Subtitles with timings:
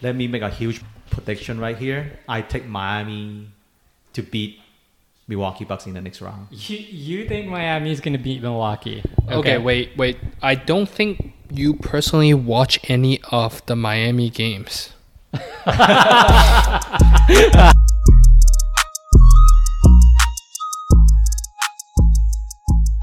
[0.00, 2.18] let me make a huge prediction right here.
[2.28, 3.48] I take Miami
[4.12, 4.60] to beat
[5.26, 6.48] Milwaukee Bucks in the next round.
[6.50, 9.02] You, you think Miami is going to beat Milwaukee?
[9.30, 9.58] Okay.
[9.58, 10.18] wait, wait.
[10.42, 14.92] I don't think you personally watch any of the Miami games.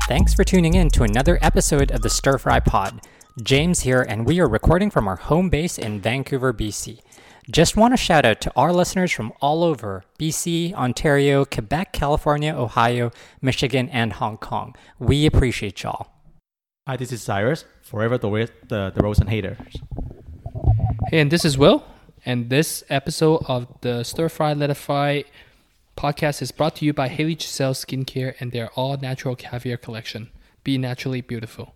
[0.07, 3.01] Thanks for tuning in to another episode of the Stir Fry Pod.
[3.43, 7.01] James here, and we are recording from our home base in Vancouver, BC.
[7.51, 12.55] Just want to shout out to our listeners from all over BC, Ontario, Quebec, California,
[12.55, 14.73] Ohio, Michigan, and Hong Kong.
[14.99, 16.07] We appreciate y'all.
[16.87, 18.29] Hi, this is Cyrus, forever the
[18.69, 19.57] the, the Rosen haters.
[21.09, 21.85] Hey, and this is Will,
[22.25, 25.25] and this episode of the Stir Fry Let It Fry
[25.97, 30.29] podcast is brought to you by Haley Giselle Skincare and their all natural caviar collection.
[30.63, 31.75] Be naturally beautiful.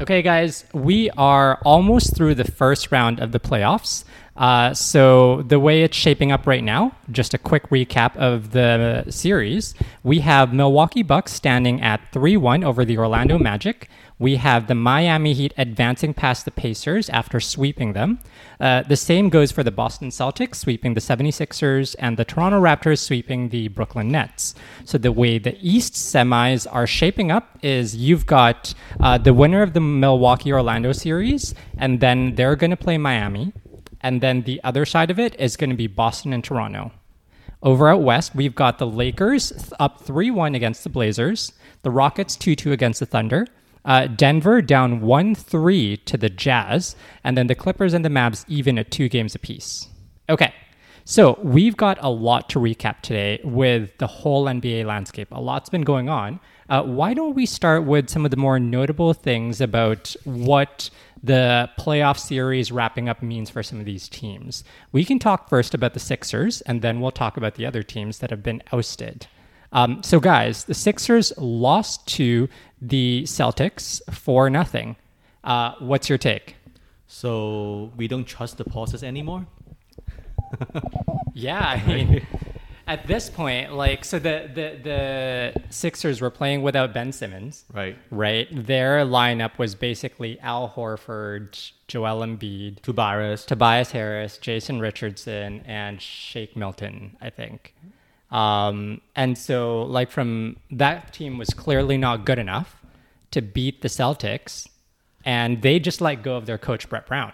[0.00, 4.04] Okay, guys, we are almost through the first round of the playoffs.
[4.36, 9.04] Uh, so, the way it's shaping up right now, just a quick recap of the
[9.10, 9.74] series.
[10.02, 13.90] We have Milwaukee Bucks standing at 3 1 over the Orlando Magic.
[14.20, 18.18] We have the Miami Heat advancing past the Pacers after sweeping them.
[18.60, 22.98] Uh, the same goes for the Boston Celtics sweeping the 76ers and the Toronto Raptors
[22.98, 24.54] sweeping the Brooklyn Nets.
[24.84, 29.62] So the way the East semis are shaping up is you've got uh, the winner
[29.62, 33.54] of the Milwaukee Orlando series, and then they're going to play Miami.
[34.02, 36.92] And then the other side of it is going to be Boston and Toronto.
[37.62, 42.36] Over out west, we've got the Lakers up 3 1 against the Blazers, the Rockets
[42.36, 43.46] 2 2 against the Thunder,
[43.84, 48.44] uh, Denver down 1 3 to the Jazz, and then the Clippers and the Mavs
[48.48, 49.88] even at two games apiece.
[50.28, 50.54] Okay,
[51.04, 55.28] so we've got a lot to recap today with the whole NBA landscape.
[55.32, 56.38] A lot's been going on.
[56.68, 60.88] Uh, why don't we start with some of the more notable things about what
[61.20, 64.62] the playoff series wrapping up means for some of these teams?
[64.92, 68.18] We can talk first about the Sixers, and then we'll talk about the other teams
[68.18, 69.26] that have been ousted.
[69.72, 72.48] Um, so, guys, the Sixers lost to
[72.80, 74.96] the Celtics for nothing.
[75.44, 76.56] Uh, what's your take?
[77.06, 79.46] So we don't trust the process anymore.
[81.34, 82.26] yeah, I mean,
[82.86, 87.96] at this point, like, so the, the the Sixers were playing without Ben Simmons, right?
[88.10, 88.48] Right.
[88.52, 96.56] Their lineup was basically Al Horford, Joel Embiid, Tobias, Tobias Harris, Jason Richardson, and Shake
[96.56, 97.16] Milton.
[97.20, 97.74] I think.
[98.30, 102.76] Um, and so, like, from that team was clearly not good enough
[103.32, 104.68] to beat the Celtics,
[105.24, 107.32] and they just let go of their coach, Brett Brown.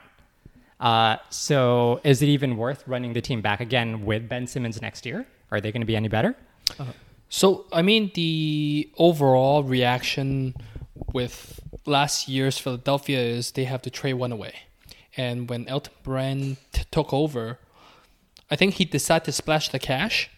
[0.80, 5.04] Uh, so, is it even worth running the team back again with Ben Simmons next
[5.04, 5.26] year?
[5.50, 6.34] Are they going to be any better?
[6.78, 6.86] Uh,
[7.28, 10.54] so, I mean, the overall reaction
[11.12, 14.54] with last year's Philadelphia is they have to trade one away.
[15.16, 17.58] And when Elton Brand t- took over,
[18.50, 20.30] I think he decided to splash the cash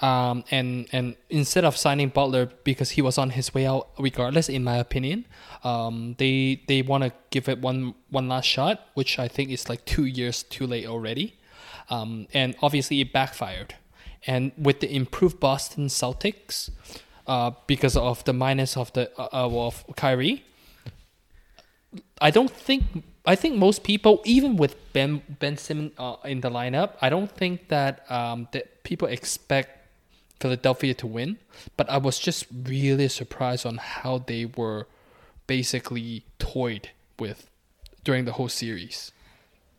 [0.00, 4.48] um, and and instead of signing Butler because he was on his way out, regardless,
[4.48, 5.26] in my opinion,
[5.62, 9.68] um, they they want to give it one one last shot, which I think is
[9.68, 11.36] like two years too late already,
[11.90, 13.74] um, and obviously it backfired.
[14.26, 16.70] And with the improved Boston Celtics,
[17.26, 20.44] uh, because of the minus of the uh, uh of Kyrie,
[22.20, 26.50] I don't think I think most people, even with Ben Ben Simmons uh, in the
[26.50, 29.81] lineup, I don't think that um, that people expect
[30.42, 31.38] Philadelphia to win,
[31.76, 34.88] but I was just really surprised on how they were
[35.46, 37.48] basically toyed with
[38.02, 39.12] during the whole series.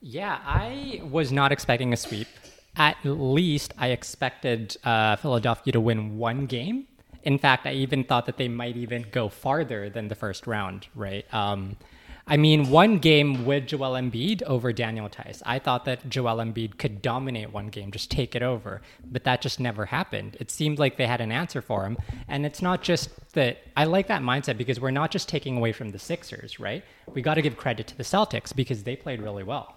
[0.02, 2.28] Yeah, I was not expecting a sweep.
[2.76, 6.88] At least I expected uh, Philadelphia to win one game.
[7.24, 10.88] In fact, I even thought that they might even go farther than the first round,
[10.96, 11.26] right?
[11.34, 11.78] Um,
[12.26, 15.42] I mean, one game with Joel Embiid over Daniel Theis.
[15.46, 19.42] I thought that Joel Embiid could dominate one game, just take it over, but that
[19.42, 20.38] just never happened.
[20.40, 21.98] It seemed like they had an answer for him,
[22.30, 23.58] and it's not just that.
[23.76, 26.86] I like that mindset because we're not just taking away from the Sixers, right?
[27.14, 29.76] We got to give credit to the Celtics because they played really well.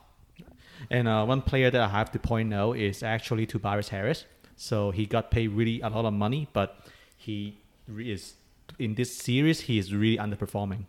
[0.89, 4.25] And uh, one player that I have to point out is actually Tobias Harris.
[4.54, 6.78] So he got paid really a lot of money, but
[7.16, 7.59] he
[7.89, 8.34] is
[8.78, 10.84] in this series he is really underperforming.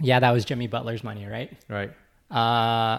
[0.00, 1.52] Yeah, that was Jimmy Butler's money, right?
[1.68, 1.90] Right.
[2.30, 2.98] Uh,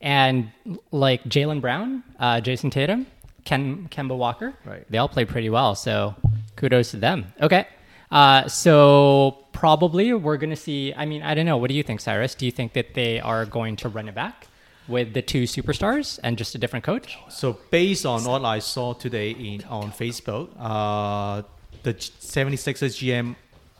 [0.00, 0.50] and
[0.92, 3.06] like Jaylen Brown, uh, Jayson Tatum,
[3.44, 4.84] Ken Kemba Walker, right?
[4.90, 6.14] They all played pretty well, so
[6.56, 7.32] kudos to them.
[7.40, 7.66] Okay.
[8.10, 10.94] Uh, so probably we're going to see.
[10.94, 11.56] I mean, I don't know.
[11.56, 12.34] What do you think, Cyrus?
[12.34, 14.46] Do you think that they are going to run it back
[14.86, 17.18] with the two superstars and just a different coach?
[17.28, 21.42] So based on what I saw today in on Facebook, uh,
[21.82, 23.36] the 76ers GM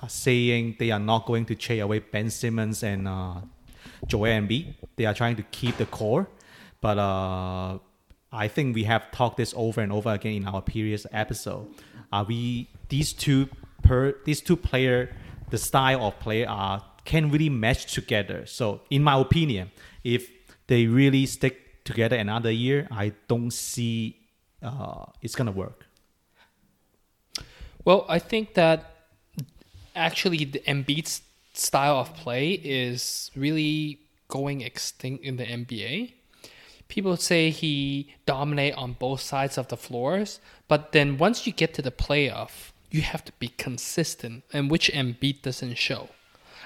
[0.07, 3.41] saying they are not going to trade away Ben Simmons and uh,
[4.07, 4.75] Joel Embiid.
[4.97, 6.29] They are trying to keep the core,
[6.81, 7.79] but uh,
[8.31, 11.69] I think we have talked this over and over again in our previous episode.
[12.13, 13.49] Are we these two
[13.83, 15.15] per these two player,
[15.51, 18.45] the style of play are can really match together.
[18.47, 19.71] So in my opinion,
[20.05, 20.31] if
[20.67, 24.19] they really stick together another year, I don't see
[24.63, 25.87] uh, it's gonna work.
[27.85, 28.98] Well, I think that
[29.99, 31.23] actually the Embiid's
[31.53, 33.99] style of play is really
[34.29, 36.13] going extinct in the NBA.
[36.89, 41.75] People say he dominate on both sides of the floors, but then once you get
[41.75, 46.09] to the playoff, you have to be consistent, and which Embiid doesn't show.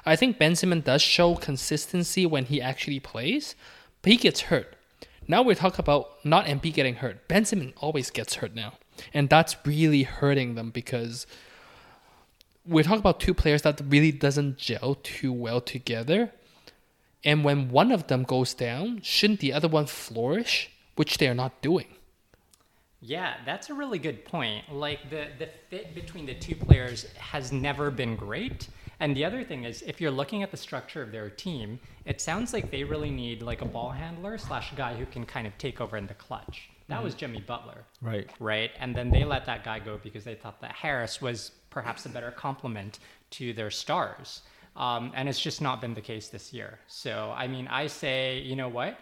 [0.06, 3.56] I think Ben Simmons does show consistency when he actually plays,
[4.02, 4.76] but he gets hurt.
[5.26, 7.26] Now we talk about not Embiid getting hurt.
[7.26, 8.74] Ben Simmons always gets hurt now,
[9.12, 11.26] and that's really hurting them because
[12.66, 16.32] we're talking about two players that really doesn't gel too well together.
[17.24, 20.70] And when one of them goes down, shouldn't the other one flourish?
[20.96, 21.86] Which they are not doing.
[23.00, 24.72] Yeah, that's a really good point.
[24.72, 28.68] Like the the fit between the two players has never been great.
[29.00, 32.20] And the other thing is, if you're looking at the structure of their team, it
[32.20, 35.58] sounds like they really need like a ball handler slash guy who can kind of
[35.58, 36.68] take over in the clutch.
[36.86, 37.04] That mm-hmm.
[37.04, 38.30] was Jimmy Butler, Right.
[38.38, 38.70] right?
[38.78, 42.08] And then they let that guy go because they thought that Harris was perhaps a
[42.08, 44.42] better complement to their stars.
[44.76, 46.78] Um, and it's just not been the case this year.
[46.86, 48.98] So, I mean, I say, you know what?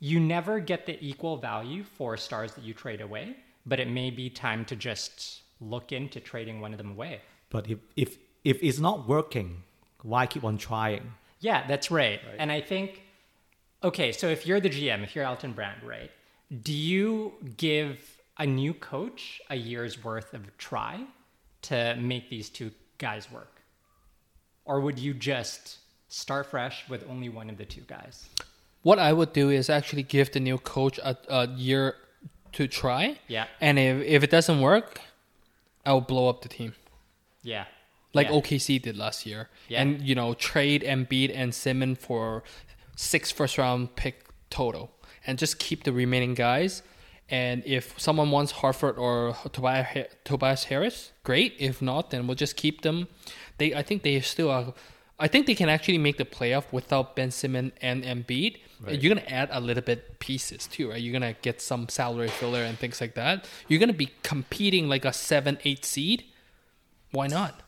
[0.00, 4.10] You never get the equal value for stars that you trade away, but it may
[4.10, 7.20] be time to just look into trading one of them away.
[7.50, 9.62] But if if if it's not working,
[10.02, 11.12] why keep on trying?
[11.40, 12.20] Yeah, that's right.
[12.38, 13.02] And I think,
[13.82, 16.10] okay, so if you're the GM, if you're Elton Brand, right,
[16.62, 21.04] do you give a new coach a year's worth of try
[21.62, 23.62] to make these two guys work?
[24.64, 25.78] Or would you just
[26.08, 28.28] start fresh with only one of the two guys?
[28.82, 31.96] What I would do is actually give the new coach a, a year
[32.52, 33.18] to try.
[33.28, 33.46] Yeah.
[33.60, 35.00] And if, if it doesn't work,
[35.84, 36.74] I'll blow up the team.
[37.42, 37.64] Yeah.
[38.12, 38.34] Like yeah.
[38.34, 39.48] OKC did last year.
[39.68, 39.82] Yeah.
[39.82, 42.42] And, you know, trade Embiid and Simmons for
[42.96, 44.90] six first round pick total.
[45.26, 46.82] And just keep the remaining guys.
[47.30, 51.54] And if someone wants Horford or Tobias Tobias Harris, great.
[51.58, 53.06] If not, then we'll just keep them.
[53.58, 54.74] They, I think they still are.
[55.18, 58.56] I think they can actually make the playoff without Ben Simmons and Embiid.
[58.80, 59.00] Right.
[59.00, 61.00] You're gonna add a little bit pieces too, right?
[61.00, 63.46] You're gonna get some salary filler and things like that.
[63.68, 66.24] You're gonna be competing like a seven, eight seed.
[67.12, 67.60] Why not?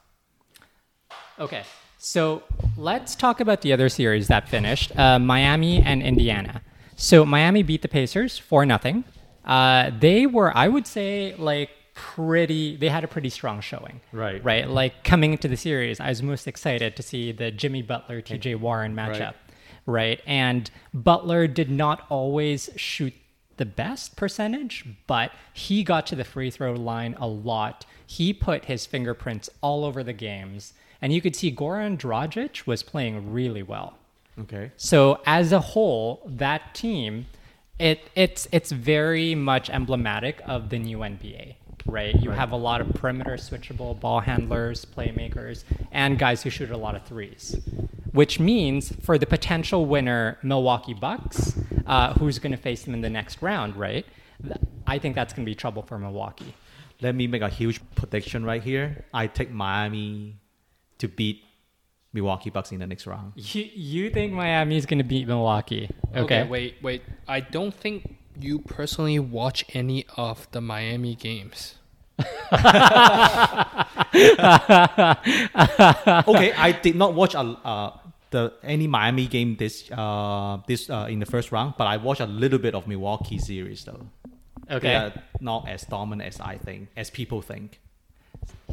[1.38, 1.64] Okay,
[1.98, 2.42] so
[2.76, 6.62] let's talk about the other series that finished uh, Miami and Indiana.
[6.96, 9.04] So Miami beat the Pacers for nothing.
[9.44, 12.76] Uh, they were, I would say, like pretty.
[12.76, 14.00] They had a pretty strong showing.
[14.12, 14.42] Right.
[14.44, 14.68] Right.
[14.68, 18.56] Like coming into the series, I was most excited to see the Jimmy Butler T.J.
[18.56, 19.34] Warren matchup.
[19.86, 20.20] Right.
[20.26, 23.14] And Butler did not always shoot
[23.56, 27.84] the best percentage, but he got to the free throw line a lot.
[28.06, 30.72] He put his fingerprints all over the games.
[31.00, 33.98] And you could see Goran Dragic was playing really well.
[34.38, 34.70] Okay.
[34.76, 37.26] So as a whole, that team,
[37.82, 42.14] it it's it's very much emblematic of the new NBA, right?
[42.14, 46.76] You have a lot of perimeter switchable ball handlers, playmakers, and guys who shoot a
[46.76, 47.56] lot of threes.
[48.12, 53.00] Which means for the potential winner, Milwaukee Bucks, uh, who's going to face them in
[53.00, 54.06] the next round, right?
[54.86, 56.54] I think that's going to be trouble for Milwaukee.
[57.00, 59.06] Let me make a huge prediction right here.
[59.12, 60.36] I take Miami
[60.98, 61.42] to beat
[62.12, 63.32] Milwaukee Bucks in the next round.
[63.36, 65.90] You, you think Miami is going to beat Milwaukee?
[66.14, 66.46] Okay.
[66.46, 67.02] wait, wait.
[67.26, 71.76] I don't think you personally watch any of the Miami games.
[72.20, 72.28] okay,
[76.52, 77.96] I did not watch a uh,
[78.30, 82.20] the any Miami game this uh this uh in the first round, but I watched
[82.20, 84.06] a little bit of Milwaukee series though.
[84.70, 84.88] Okay.
[84.88, 87.80] They are not as dominant as I think, as people think.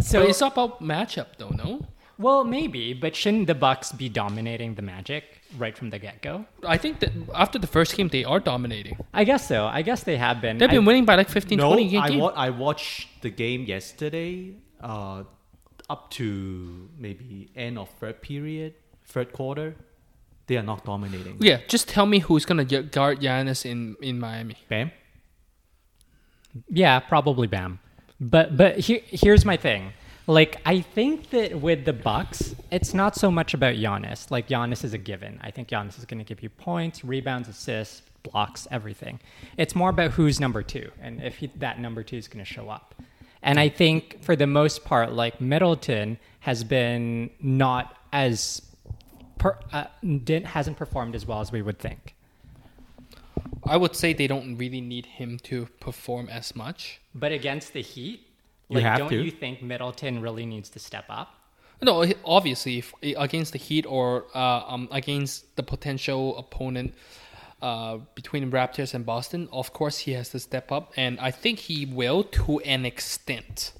[0.01, 1.86] So but it's about matchup, though, no?
[2.20, 5.24] Well, maybe, but shouldn't the Bucks be dominating the Magic
[5.58, 6.46] right from the get go?
[6.68, 8.98] I think that after the first game, they are dominating.
[9.14, 9.66] I guess so.
[9.68, 10.58] I guess they have been.
[10.58, 12.02] They've been I- winning by like 15, no, 20 game.
[12.02, 15.24] I, wa- I watched the game yesterday, uh,
[15.90, 18.74] up to maybe end of third period,
[19.06, 19.76] third quarter.
[20.48, 21.38] They are not dominating.
[21.40, 24.56] yeah, just tell me who's gonna guard Giannis in in Miami.
[24.68, 24.92] Bam.
[26.70, 27.80] Yeah, probably Bam.
[28.20, 29.94] But but here, here's my thing.
[30.29, 34.29] Like I think that with the Bucks, it's not so much about Giannis.
[34.29, 35.39] Like Giannis is a given.
[35.41, 39.19] I think Giannis is going to give you points, rebounds, assists, blocks, everything.
[39.57, 42.53] It's more about who's number two and if he, that number two is going to
[42.53, 42.93] show up.
[43.41, 48.62] And I think for the most part, like Middleton has been not as
[49.39, 52.13] per, uh, didn't hasn't performed as well as we would think.
[53.63, 57.01] I would say they don't really need him to perform as much.
[57.15, 58.28] But against the Heat,
[58.76, 59.22] like, have don't to.
[59.22, 61.36] you think Middleton really needs to step up?
[61.82, 66.94] No, obviously, if, against the Heat or uh, um, against the potential opponent
[67.62, 71.60] uh, between Raptors and Boston, of course he has to step up, and I think
[71.60, 73.74] he will to an extent.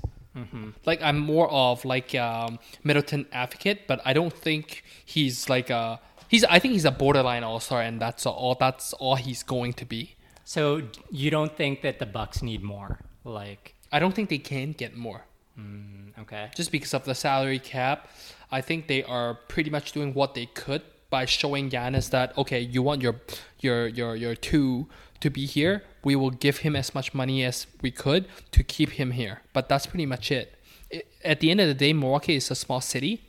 [0.86, 6.00] Like I'm more of like um, Middleton advocate, but I don't think he's like a
[6.28, 6.46] he's.
[6.46, 8.56] I think he's a borderline All Star, and that's all.
[8.60, 10.16] That's all he's going to be.
[10.46, 10.82] So
[11.12, 13.00] you don't think that the Bucks need more?
[13.24, 15.22] Like, I don't think they can get more.
[15.60, 16.50] Mm, okay.
[16.56, 18.10] just because of the salary cap.
[18.52, 22.60] I think they are pretty much doing what they could by showing Giannis that okay,
[22.60, 23.16] you want your
[23.60, 24.88] your your your two
[25.20, 25.84] to be here.
[26.04, 29.42] We will give him as much money as we could to keep him here.
[29.54, 30.56] But that's pretty much it.
[30.94, 33.22] I- At the end of the day, Milwaukee is a small city.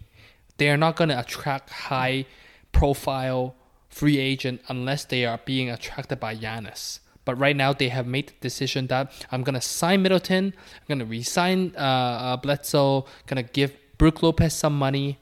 [0.58, 2.26] They are not going to attract high
[2.72, 3.54] profile
[3.88, 7.00] free agent unless they are being attracted by Giannis.
[7.30, 11.04] But right now, they have made the decision that I'm gonna sign Middleton, I'm gonna
[11.04, 15.16] resign uh, uh, Bledsoe, gonna give Brook Lopez some money.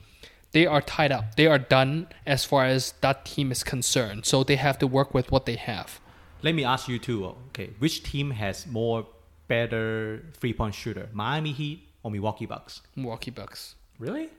[0.52, 1.34] They are tied up.
[1.36, 4.24] They are done as far as that team is concerned.
[4.24, 6.00] So they have to work with what they have.
[6.40, 7.26] Let me ask you too.
[7.48, 9.06] Okay, which team has more
[9.46, 12.80] better three point shooter, Miami Heat or Milwaukee Bucks?
[12.96, 13.74] Milwaukee Bucks.
[13.98, 14.30] Really?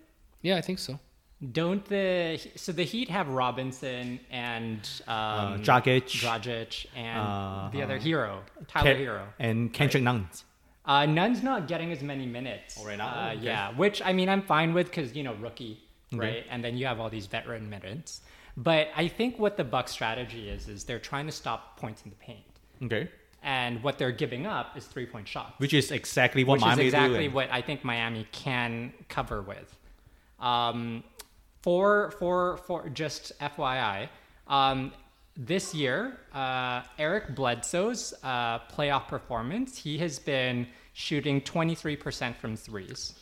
[0.41, 0.97] Yeah, I think so.
[1.53, 6.03] Don't the so the Heat have Robinson and um, Dragic.
[6.19, 9.24] Dragic, and Uh, the other hero, Tyler Ke- Herro.
[9.39, 10.27] and Kendrick Nunn.
[10.86, 12.77] Uh, Nunn's not getting as many minutes.
[12.81, 13.08] Oh, right now?
[13.08, 13.46] Uh, Okay.
[13.46, 15.79] Yeah, which I mean I'm fine with because you know rookie,
[16.12, 16.46] right?
[16.50, 18.19] And then you have all these veteran minutes.
[18.58, 22.10] But I think what the Bucks strategy is is they're trying to stop points in
[22.10, 22.43] the paint,
[22.84, 23.08] Okay,
[23.43, 25.53] and what they're giving up is three point shots.
[25.60, 29.74] which is exactly what which Miami is exactly what I think Miami can cover with.
[30.41, 31.03] Um,
[31.61, 34.09] for for for just FYI,
[34.47, 34.91] um,
[35.35, 43.13] this year uh, Eric Bledsoe's uh, playoff performance, he has been shooting 23% from threes,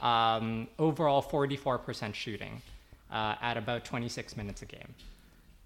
[0.00, 2.62] um, overall 44% shooting
[3.10, 4.94] uh, at about 26 minutes a game.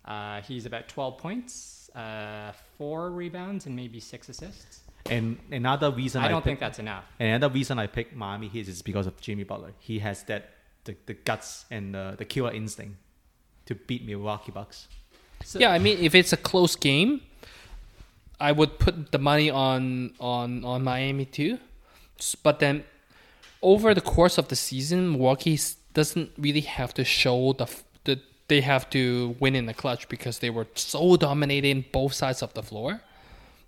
[0.07, 4.81] Uh, he's about 12 points, uh, four rebounds, and maybe six assists.
[5.07, 7.05] And another reason I don't picked- think that's enough.
[7.19, 9.73] And another reason I picked Miami Heat is because of Jimmy Butler.
[9.81, 10.51] He has that
[10.91, 12.97] the, the guts and the, the killer instinct
[13.67, 14.89] to beat Milwaukee Bucks.
[15.55, 17.23] yeah, I mean, if it's a close game,
[18.39, 21.59] I would put the money on on on Miami too.
[22.43, 22.85] But then,
[23.63, 25.59] over the course of the season, Milwaukee
[25.95, 30.09] doesn't really have to show the f- the they have to win in the clutch
[30.09, 33.01] because they were so dominating both sides of the floor.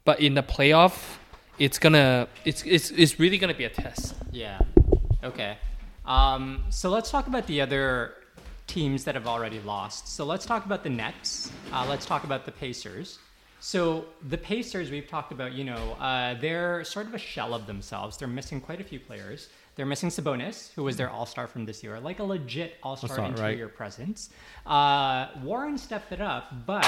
[0.05, 1.19] But in the playoff,
[1.59, 4.15] it's gonna it's it's it's really gonna be a test.
[4.33, 4.59] Yeah.
[5.23, 5.57] Okay.
[6.05, 8.15] Um, so let's talk about the other
[8.67, 10.09] teams that have already lost.
[10.09, 11.51] So let's talk about the Nets.
[11.73, 13.19] Uh, let's talk about the Pacers.
[13.61, 17.67] So the Pacers, we've talked about, you know, uh, they're sort of a shell of
[17.67, 18.17] themselves.
[18.17, 19.51] They're missing quite a few players.
[19.77, 22.97] They're missing Sabonis, who was their All Star from this year, like a legit All
[22.97, 23.51] Star All-star, right.
[23.53, 24.31] interior presence.
[24.67, 26.85] Uh, Warren stepped it up, but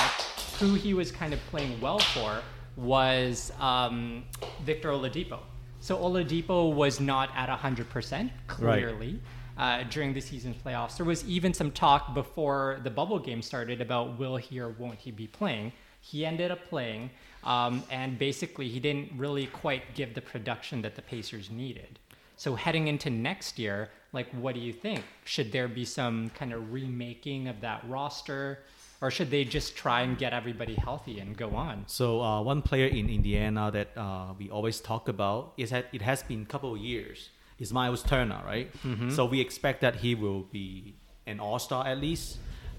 [0.59, 2.43] who he was kind of playing well for
[2.77, 4.25] was um,
[4.65, 5.39] Victor Oladipo.
[5.85, 9.21] So Oladipo was not at 100% clearly
[9.59, 10.97] uh, during the season's playoffs.
[10.97, 14.99] There was even some talk before the bubble game started about will he or won't
[14.99, 15.75] he be playing.
[16.01, 17.11] He ended up playing,
[17.45, 21.99] um, and basically he didn't really quite give the production that the Pacers needed.
[22.39, 25.05] So heading into next year, like what do you think?
[25.27, 28.61] Should there be some kind of remaking of that roster,
[29.01, 31.85] or should they just try and get everybody healthy and go on?
[31.87, 36.03] So uh, one player in Indiana that uh, we always talk about is that it
[36.03, 38.69] has been a couple of years is Miles Turner, right?
[39.11, 40.95] So we expect that he will be
[41.27, 42.39] an All Star at least,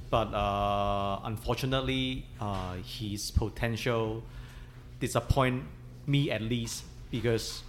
[0.10, 4.24] but uh, unfortunately, uh, his potential
[5.00, 5.64] disappoint
[6.08, 7.64] me at least because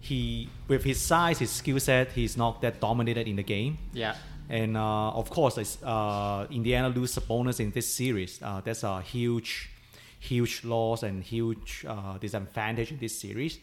[0.00, 3.78] he with his size, his skill set, he's not that dominated in the game.
[3.92, 4.14] Yeah.
[4.50, 8.40] And uh, of course, uh, Indiana lose Sabonis in this series.
[8.42, 9.70] Uh, that's a huge,
[10.18, 13.60] huge loss and huge uh, disadvantage in this series.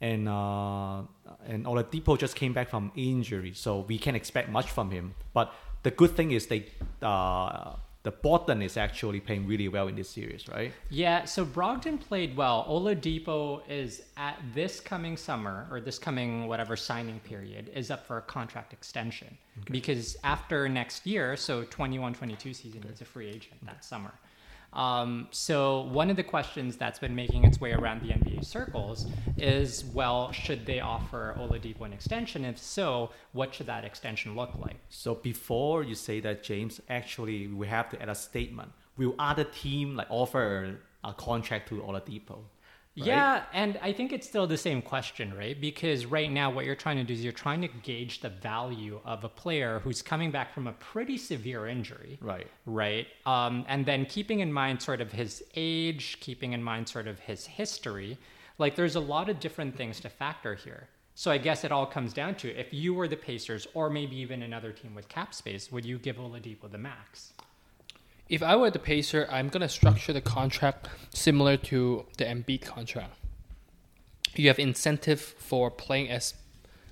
[0.00, 1.02] And uh,
[1.46, 5.14] and Oladipo just came back from injury, so we can't expect much from him.
[5.34, 6.66] But the good thing is they
[7.02, 10.72] uh, the Boston is actually playing really well in this series, right?
[10.90, 12.66] Yeah, so Brogdon played well.
[12.68, 18.18] Oladipo is at this coming summer or this coming whatever signing period is up for
[18.18, 19.36] a contract extension
[19.70, 24.12] because after next year, so 21-22 season, he's a free agent that summer.
[24.72, 29.06] Um, so one of the questions that's been making its way around the NBA circles
[29.36, 32.44] is, well, should they offer Oladipo an extension?
[32.44, 34.76] If so, what should that extension look like?
[34.88, 38.72] So before you say that, James, actually we have to add a statement.
[38.96, 42.38] Will other team like offer a contract to Oladipo.
[42.98, 43.06] Right?
[43.06, 45.58] Yeah, and I think it's still the same question, right?
[45.58, 49.00] Because right now, what you're trying to do is you're trying to gauge the value
[49.04, 52.18] of a player who's coming back from a pretty severe injury.
[52.20, 52.46] Right.
[52.66, 53.06] Right.
[53.24, 57.18] Um, and then keeping in mind sort of his age, keeping in mind sort of
[57.18, 58.18] his history,
[58.58, 60.88] like there's a lot of different things to factor here.
[61.14, 64.16] So I guess it all comes down to if you were the Pacers or maybe
[64.16, 67.32] even another team with cap space, would you give Oladipo the max?
[68.32, 73.12] If I were the Pacer, I'm gonna structure the contract similar to the Embiid contract.
[74.34, 76.32] You have incentive for playing as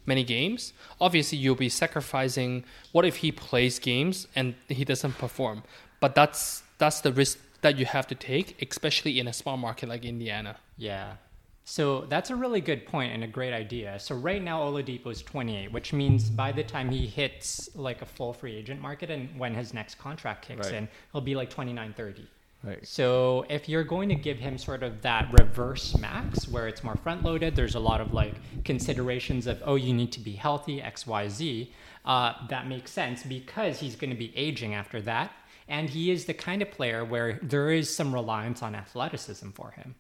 [0.05, 0.75] many games.
[1.01, 2.65] Obviously, you'll be sacrificing.
[2.93, 5.63] What if he plays games and he doesn't perform?
[5.99, 9.89] But that's that's the risk that you have to take, especially in a small market
[9.89, 10.57] like Indiana.
[10.77, 11.15] Yeah.
[11.65, 13.99] So that's a really good point and a great idea.
[14.01, 18.07] So right now Oladipo is 28, which means by the time he hits like a
[18.07, 20.75] full free agent market and when his next contract kicks Right.
[20.77, 22.27] in, he'll be like 29, 30.
[22.63, 22.87] Right.
[22.87, 26.97] So if you're going to give him sort of that reverse max where it's more
[26.97, 30.83] front loaded, there's a lot of like considerations of, oh, you need to be healthy,
[30.83, 31.73] X, Y, Z.
[32.05, 35.33] Uh, that makes sense because he's going to be aging after that.
[35.69, 39.71] And he is the kind of player where there is some reliance on athleticism for
[39.71, 39.95] him.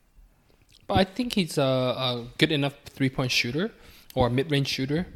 [0.90, 3.70] But I think he's a, a good enough three point shooter
[4.14, 5.06] or mid range shooter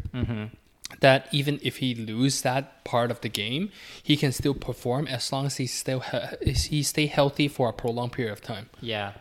[1.01, 3.71] that even if he lose that part of the game,
[4.03, 6.05] he can still perform as long as he still
[6.43, 8.71] he, he stay healthy for a prolonged period of time.
[8.81, 9.15] Yeah.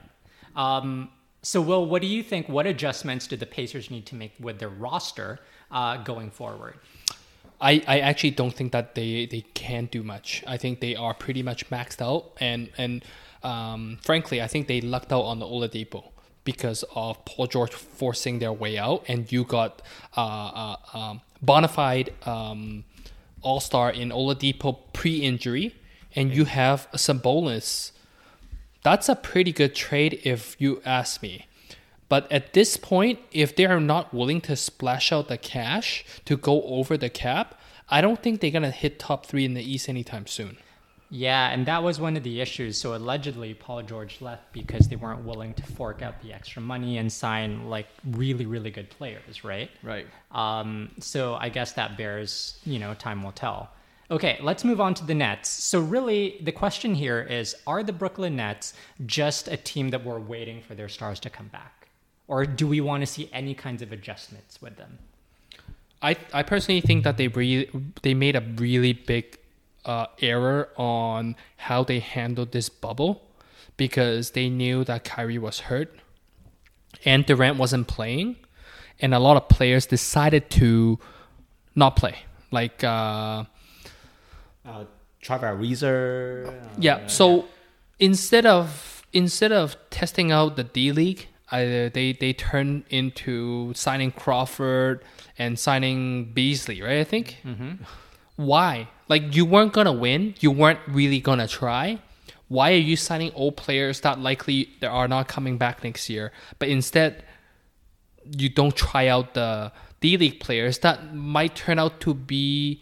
[0.55, 1.09] Um,
[1.41, 2.47] so, Will, what do you think?
[2.47, 5.39] What adjustments do the Pacers need to make with their roster
[5.71, 6.75] uh, going forward?
[7.59, 10.43] I, I actually don't think that they, they can do much.
[10.45, 13.03] I think they are pretty much maxed out, and and
[13.41, 18.39] um, frankly, I think they lucked out on the Oladipo because of Paul George forcing
[18.39, 19.81] their way out, and you got
[20.17, 22.83] uh, uh, um, bona fide um,
[23.41, 25.75] All Star in Oladipo pre-injury,
[26.15, 27.91] and you have Sabonis.
[28.83, 31.47] That's a pretty good trade if you ask me.
[32.09, 36.37] But at this point, if they are not willing to splash out the cash to
[36.37, 39.89] go over the cap, I don't think they're gonna hit top three in the East
[39.89, 40.57] anytime soon.
[41.15, 42.75] Yeah, and that was one of the issues.
[42.75, 46.97] So, allegedly, Paul George left because they weren't willing to fork out the extra money
[46.97, 49.69] and sign like really, really good players, right?
[49.83, 50.07] Right.
[50.31, 53.69] Um, so I guess that bears, you know, time will tell.
[54.09, 55.49] Okay, let's move on to the Nets.
[55.49, 58.73] So really, the question here is: Are the Brooklyn Nets
[59.05, 61.89] just a team that we're waiting for their stars to come back,
[62.27, 64.97] or do we want to see any kinds of adjustments with them?
[66.01, 67.69] I I personally think that they really
[68.01, 69.37] they made a really big
[69.85, 73.21] uh, error on how they handled this bubble
[73.77, 75.93] because they knew that Kyrie was hurt
[77.05, 78.37] and Durant wasn't playing,
[78.99, 80.99] and a lot of players decided to
[81.75, 82.15] not play.
[82.51, 83.45] Like uh,
[84.65, 84.85] Uh,
[85.21, 86.47] Trevor Ariza.
[86.47, 87.45] uh, yeah, so
[87.99, 94.11] instead of instead of testing out the D League, I, they they turned into signing
[94.11, 95.03] Crawford
[95.37, 96.99] and signing Beasley, right?
[96.99, 97.37] I think.
[97.43, 97.83] Mm-hmm.
[98.35, 98.89] Why?
[99.09, 100.35] Like you weren't gonna win.
[100.39, 101.99] You weren't really gonna try.
[102.47, 106.31] Why are you signing old players that likely that are not coming back next year?
[106.59, 107.23] But instead,
[108.37, 112.81] you don't try out the D League players that might turn out to be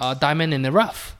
[0.00, 1.16] a diamond in the rough.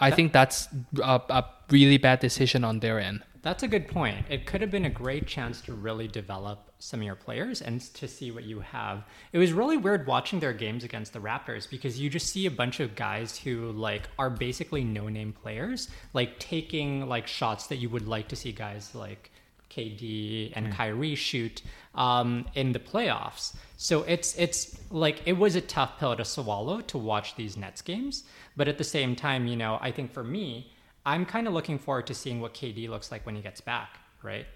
[0.00, 0.68] I think that's
[1.02, 3.22] a, a really bad decision on their end.
[3.42, 4.24] That's a good point.
[4.30, 7.80] It could have been a great chance to really develop some of your players and
[7.94, 9.04] to see what you have.
[9.32, 12.52] It was really weird watching their games against the Raptors because you just see a
[12.52, 17.88] bunch of guys who like are basically no-name players, like taking like shots that you
[17.88, 19.32] would like to see guys like
[19.70, 21.62] KD and Kyrie shoot
[21.96, 23.56] um, in the playoffs.
[23.76, 27.82] So it's it's like it was a tough pill to swallow to watch these Nets
[27.82, 28.22] games,
[28.56, 30.70] but at the same time, you know, I think for me,
[31.04, 33.98] I'm kind of looking forward to seeing what KD looks like when he gets back,
[34.22, 34.46] right?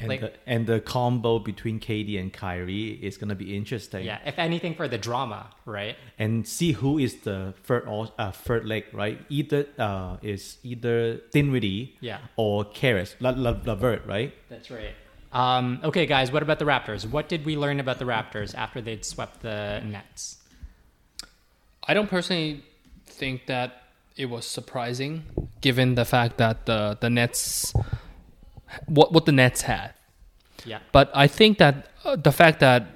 [0.00, 4.04] And, Like- the, and the combo between KD and Kyrie is going to be interesting.
[4.04, 5.96] Yeah, if anything for the drama, right?
[6.20, 9.18] And see who is the third or uh, third leg, right?
[9.28, 12.18] Either uh, is either Dinwiddie Yeah.
[12.36, 14.32] or Caris, La, La, LeVert, right?
[14.48, 14.94] That's right.
[15.32, 17.04] Um, okay, guys, what about the Raptors?
[17.04, 20.36] What did we learn about the Raptors after they'd swept the Nets?
[21.82, 22.62] I don't personally
[23.06, 23.82] think that
[24.18, 25.24] it was surprising,
[25.60, 27.72] given the fact that the the Nets,
[28.86, 29.94] what what the Nets had.
[30.66, 30.80] Yeah.
[30.92, 32.86] But I think that uh, the fact that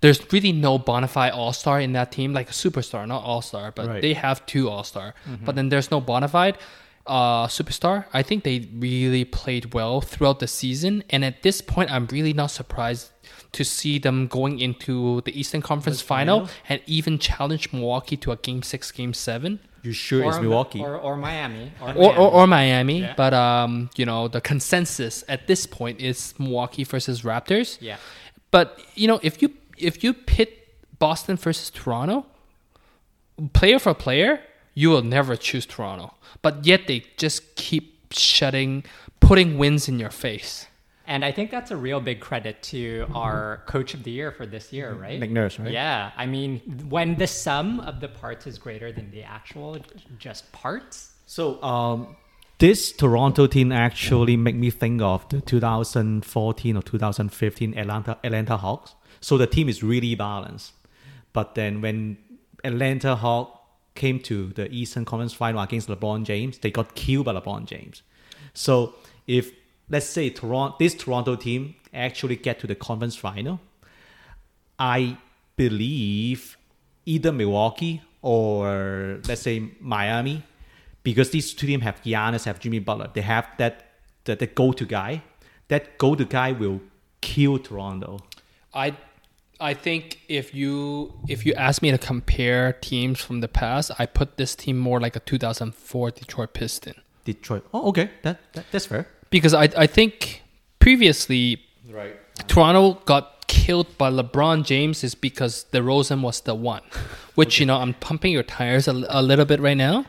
[0.00, 3.42] there's really no bona fide all star in that team, like a superstar, not all
[3.42, 4.02] star, but Right.
[4.02, 5.14] they have two all star.
[5.44, 6.56] But then there's no bona fide
[7.06, 8.04] uh, superstar.
[8.12, 12.32] I think they really played well throughout the season, and at this point, I'm really
[12.32, 13.10] not surprised
[13.52, 16.50] to see them going into the Eastern Conference final, final?
[16.68, 19.58] and even challenge Milwaukee to a game six, game seven.
[19.88, 20.80] You sure it's Milwaukee?
[20.80, 22.16] or, or Miami or, or, Miami.
[22.18, 23.00] or, or Miami.
[23.00, 23.14] Yeah.
[23.16, 27.78] But um, you know, the consensus at this point is Milwaukee versus Raptors.
[27.80, 27.96] yeah.
[28.50, 29.48] But you know, if you
[29.78, 30.50] if you pit
[30.98, 32.26] Boston versus Toronto,
[33.52, 34.40] player for player,
[34.74, 36.14] you will never choose Toronto.
[36.42, 38.84] But yet they just keep shutting,
[39.20, 40.67] putting wins in your face.
[41.08, 44.44] And I think that's a real big credit to our coach of the year for
[44.44, 45.18] this year, right?
[45.18, 45.72] Nick Nurse, right?
[45.72, 49.78] Yeah, I mean, when the sum of the parts is greater than the actual
[50.18, 51.12] just parts.
[51.24, 52.14] So um,
[52.58, 58.94] this Toronto team actually make me think of the 2014 or 2015 Atlanta Atlanta Hawks.
[59.22, 60.74] So the team is really balanced.
[61.32, 62.18] But then when
[62.64, 63.58] Atlanta Hawks
[63.94, 68.02] came to the Eastern Conference Final against LeBron James, they got killed by LeBron James.
[68.52, 68.94] So
[69.26, 69.52] if
[69.88, 73.60] let's say Toronto, this Toronto team actually get to the conference final,
[74.78, 75.18] I
[75.56, 76.56] believe
[77.06, 80.42] either Milwaukee or let's say Miami,
[81.02, 83.10] because these two teams have Giannis, have Jimmy Butler.
[83.12, 83.84] They have that
[84.24, 85.22] that the go-to guy.
[85.68, 86.80] That go-to guy will
[87.20, 88.20] kill Toronto.
[88.74, 88.96] I
[89.60, 94.06] I think if you if you ask me to compare teams from the past, I
[94.06, 97.66] put this team more like a 2004 Detroit Piston Detroit.
[97.74, 99.06] Oh, okay, that, that that's fair.
[99.30, 100.42] Because I I think
[100.78, 101.60] previously
[101.90, 102.16] Right.
[102.48, 106.82] Toronto got killed by LeBron James is because DeRozan was the one.
[107.34, 110.04] Which you know I'm pumping your tires a, a little bit right now,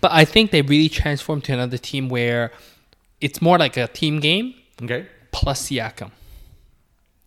[0.00, 2.50] but I think they really transformed to another team where
[3.20, 5.06] it's more like a team game Okay.
[5.30, 6.10] plus Siakam.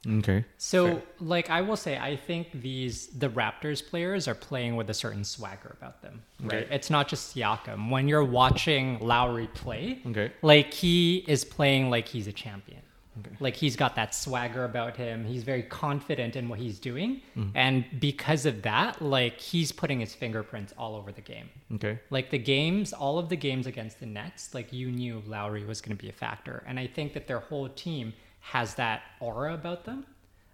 [0.05, 0.43] Okay.
[0.57, 4.93] So, like, I will say, I think these the Raptors players are playing with a
[4.93, 6.63] certain swagger about them, right?
[6.65, 6.75] Okay.
[6.75, 7.89] It's not just Siakam.
[7.89, 10.31] When you're watching Lowry play, Okay.
[10.41, 12.81] like he is playing like he's a champion.
[13.19, 13.35] Okay.
[13.39, 15.23] Like he's got that swagger about him.
[15.23, 17.55] He's very confident in what he's doing, mm-hmm.
[17.55, 21.47] and because of that, like he's putting his fingerprints all over the game.
[21.75, 21.99] Okay.
[22.09, 25.79] Like the games, all of the games against the Nets, like you knew Lowry was
[25.79, 26.63] going to be a factor.
[26.67, 30.05] And I think that their whole team has that aura about them.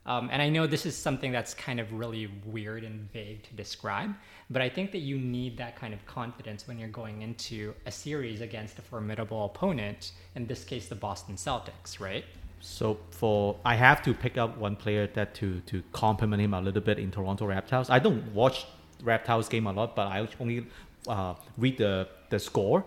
[0.05, 3.53] Um, and I know this is something that's kind of really weird and vague to
[3.53, 4.15] describe,
[4.49, 7.91] but I think that you need that kind of confidence when you're going into a
[7.91, 12.25] series against a formidable opponent, in this case, the Boston Celtics, right?
[12.61, 16.61] So for I have to pick up one player that to to compliment him a
[16.61, 17.89] little bit in Toronto Raptors.
[17.89, 18.65] I don't watch
[19.03, 20.65] Raptors game a lot, but I only
[21.07, 22.83] uh, read the the score.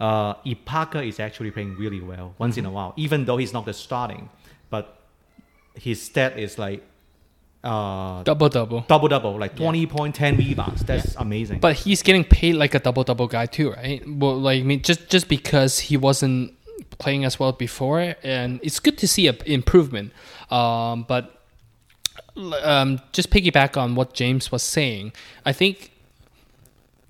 [0.00, 3.64] Uh, Ibaka is actually playing really well once in a while, even though he's not
[3.64, 4.28] the starting,
[4.72, 4.98] but
[5.74, 6.82] his stat is like
[7.62, 8.80] uh, Double double.
[8.88, 10.82] double double, like twenty point ten rebounds.
[10.82, 11.60] That's amazing.
[11.60, 14.02] But he's getting paid like a double double guy too, right?
[14.04, 16.54] Well, like I mean, just just because he wasn't
[16.98, 20.12] playing as well before, and it's good to see a improvement.
[20.50, 21.40] Um, but
[22.64, 25.12] um, just piggyback on what James was saying,
[25.46, 25.92] I think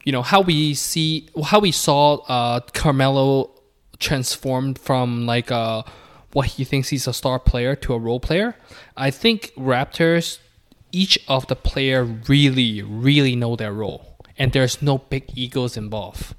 [0.05, 3.51] you know how we see how we saw uh, Carmelo
[3.99, 5.85] transformed from like a
[6.33, 8.57] what he thinks he's a star player to a role player.
[8.97, 10.39] I think Raptors,
[10.91, 16.35] each of the player really, really know their role, and there's no big egos involved.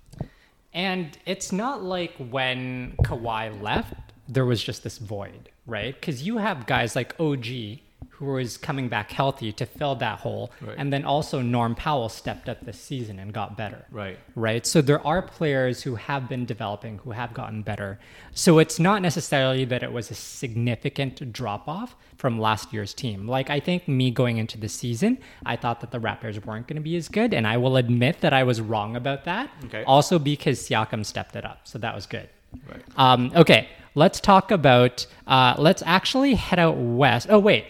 [0.74, 3.94] And it's not like when Kawhi left,
[4.28, 5.94] there was just this void, right?
[5.94, 10.52] Because you have guys like OG who was coming back healthy to fill that hole.
[10.62, 10.76] Right.
[10.78, 13.86] And then also Norm Powell stepped up this season and got better.
[13.92, 14.18] Right.
[14.36, 14.66] Right.
[14.66, 18.00] So there are players who have been developing, who have gotten better.
[18.34, 23.28] So it's not necessarily that it was a significant drop off from last year's team.
[23.28, 26.78] Like, I think me going into the season, I thought that the Raptors weren't going
[26.78, 27.34] to be as good.
[27.34, 29.50] And I will admit that I was wrong about that.
[29.66, 29.84] Okay.
[29.84, 31.62] Also because Siakam stepped it up.
[31.68, 32.30] So that was good.
[32.70, 32.82] Right.
[32.96, 33.68] Um, okay.
[33.96, 37.28] Let's talk about, uh, let's actually head out west.
[37.30, 37.66] Oh, wait.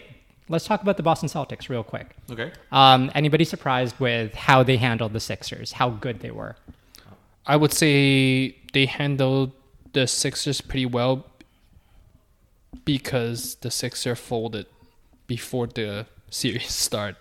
[0.48, 2.16] Let's talk about the Boston Celtics real quick.
[2.30, 2.52] Okay.
[2.70, 6.56] Um, anybody surprised with how they handled the Sixers, how good they were?
[7.46, 9.52] I would say they handled
[9.92, 11.26] the Sixers pretty well
[12.84, 14.66] because the Sixers folded
[15.26, 17.16] before the series start.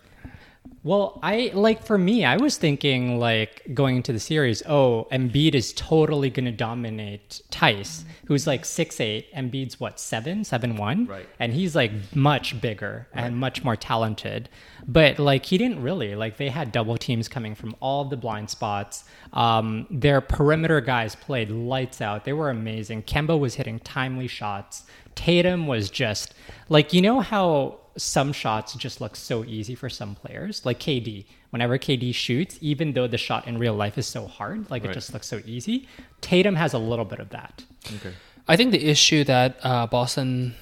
[0.85, 5.55] Well, I like for me, I was thinking like going into the series, oh, Embiid
[5.55, 9.33] is totally going to dominate Theis, who's like six eight.
[9.33, 11.27] Embiid's what seven, seven one, Right.
[11.39, 14.49] And he's like much bigger and much more talented.
[14.85, 18.49] But like he didn't really like they had double teams coming from all the blind
[18.49, 19.05] spots.
[19.31, 22.25] Um, their perimeter guys played lights out.
[22.25, 23.03] They were amazing.
[23.03, 24.83] Kemba was hitting timely shots.
[25.15, 26.33] Tatum was just
[26.67, 31.25] like you know how some shots just look so easy for some players, like KD.
[31.51, 34.91] Whenever KD shoots, even though the shot in real life is so hard, like Right.
[34.91, 35.87] it just looks so easy.
[36.21, 37.63] Tatum has a little bit of that.
[37.97, 38.13] Okay.
[38.47, 40.55] I think the issue that uh, Boston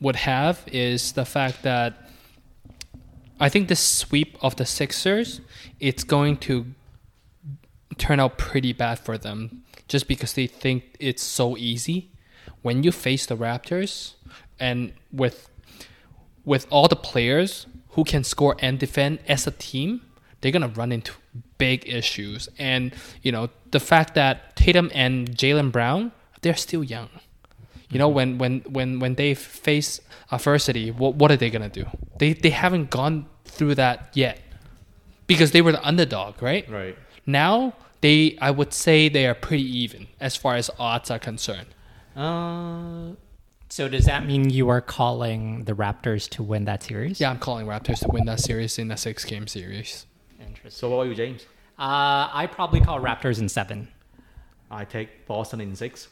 [0.00, 2.08] would have is the fact that
[3.40, 5.40] I think the sweep of the Sixers
[5.80, 6.66] it's going to
[7.98, 12.10] turn out pretty bad for them just because they think it's so easy.
[12.62, 14.14] When you face the Raptors
[14.58, 15.49] and with
[16.50, 20.02] with all the players who can score and defend as a team,
[20.40, 21.12] they're gonna run into
[21.58, 22.48] big issues.
[22.58, 26.10] And you know the fact that Tatum and Jaylen Brown,
[26.42, 27.08] they're still young.
[27.88, 30.00] You know when when when when they face
[30.32, 31.86] adversity, what what are they gonna do?
[32.18, 34.40] They they haven't gone through that yet
[35.28, 36.68] because they were the underdog, right?
[36.68, 36.98] Right.
[37.26, 41.68] Now they, I would say they are pretty even as far as odds are concerned.
[42.16, 43.14] Uh,
[43.70, 47.20] So does that mean you are calling the Raptors to win that series?
[47.20, 50.06] Yeah, I'm calling Raptors to win that series in a six game series.
[50.40, 50.70] Interesting.
[50.72, 51.46] so what about you, James?
[51.78, 53.86] Uh, I probably call Raptors in seven.
[54.72, 56.08] I take Boston in six.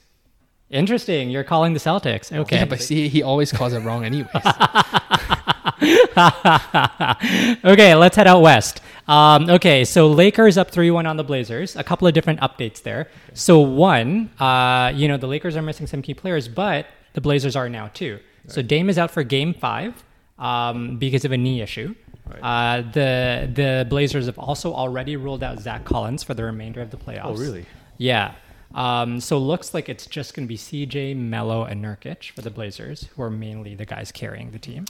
[0.71, 1.31] Interesting.
[1.31, 2.33] You're calling the Celtics.
[2.33, 2.59] Okay.
[2.59, 4.29] Yeah, but see, he always calls it wrong anyways.
[7.65, 8.81] okay, let's head out west.
[9.09, 11.75] Um, okay, so Lakers up 3 1 on the Blazers.
[11.75, 13.09] A couple of different updates there.
[13.35, 16.87] So, one, uh, you know, the Lakers are missing some key players, but
[17.19, 18.21] the Blazers are now too.
[18.47, 19.93] So, Dame is out for game five
[20.39, 21.97] um, because of a knee issue.
[22.43, 26.91] Uh, the the Blazers have also already ruled out Zach Collins for the remainder of
[26.91, 27.23] the playoffs.
[27.25, 27.67] Oh, really?
[27.97, 28.35] Yeah.
[28.75, 32.51] Um, so looks like it's just going to be CJ, Melo, and Nurkic for the
[32.51, 34.85] Blazers, who are mainly the guys carrying the team.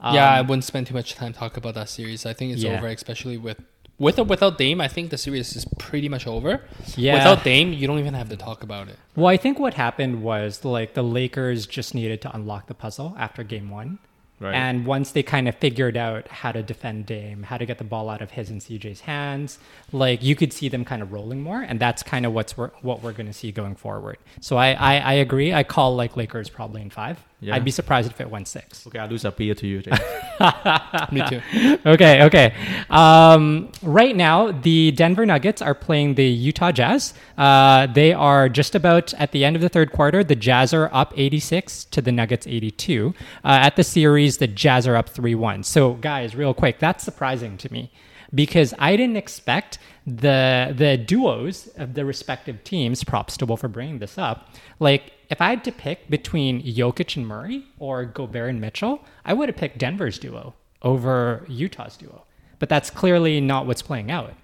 [0.00, 2.24] yeah, I Um, wouldn't spend too much time talking about that series.
[2.24, 2.78] I think it's Yeah.
[2.78, 3.60] over, especially with
[3.98, 4.80] with or without Dame.
[4.80, 6.62] I think the series is pretty much over.
[6.96, 7.14] Yeah.
[7.14, 8.96] Without Dame, you don't even have to talk about it.
[9.16, 13.14] Well, I think what happened was like the Lakers just needed to unlock the puzzle
[13.18, 13.98] after game one.
[14.40, 14.54] Right.
[14.54, 17.84] And once they kind of figured out how to defend Dame, how to get the
[17.84, 19.58] ball out of his and CJ's hands,
[19.90, 22.70] like you could see them kind of rolling more, and that's kind of what's we're,
[22.82, 24.18] what we're going to see going forward.
[24.40, 25.52] So I, I I agree.
[25.52, 27.18] I call like Lakers probably in five.
[27.40, 27.54] Yeah.
[27.54, 28.84] I'd be surprised if it went six.
[28.86, 29.76] Okay, I'll lose a beer to you,
[31.12, 31.40] Me too.
[31.86, 32.52] okay, okay.
[32.90, 37.14] Um, right now, the Denver Nuggets are playing the Utah Jazz.
[37.36, 40.24] Uh, they are just about at the end of the third quarter.
[40.24, 43.14] The Jazz are up 86 to the Nuggets 82.
[43.44, 45.62] Uh, at the series, the Jazz are up 3 1.
[45.62, 47.92] So, guys, real quick, that's surprising to me
[48.34, 49.78] because I didn't expect
[50.16, 53.04] the the duos of the respective teams.
[53.04, 54.50] Props to Will for bringing this up.
[54.78, 59.34] Like, if I had to pick between Jokic and Murray or Gobert and Mitchell, I
[59.34, 62.24] would have picked Denver's duo over Utah's duo.
[62.58, 64.34] But that's clearly not what's playing out.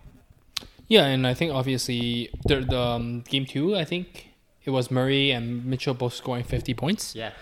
[0.87, 4.29] Yeah, and I think obviously the, the um, game two, I think
[4.65, 7.15] it was Murray and Mitchell both scoring 50 points.
[7.15, 7.33] Yeah.